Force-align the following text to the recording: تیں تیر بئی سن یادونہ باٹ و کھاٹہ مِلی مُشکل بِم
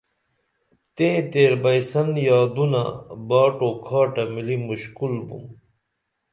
تیں 0.95 1.17
تیر 1.31 1.53
بئی 1.61 1.81
سن 1.89 2.07
یادونہ 2.25 2.83
باٹ 3.27 3.57
و 3.67 3.69
کھاٹہ 3.85 4.23
مِلی 4.33 4.57
مُشکل 4.67 5.13
بِم 5.27 5.43